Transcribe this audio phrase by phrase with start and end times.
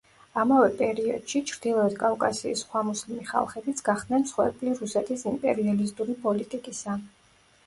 [0.43, 6.99] ამავე პერიოდში, ჩრდილოეთ კავკასიის სხვა მუსლიმი ხალხებიც გახდნენ მსხვერპლი რუსეთის იმპერიალისტური პოლიტიკისა.